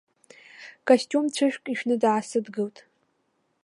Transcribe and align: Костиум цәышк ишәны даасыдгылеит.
Костиум 0.87 1.25
цәышк 1.35 1.63
ишәны 1.71 1.95
даасыдгылеит. 2.01 2.77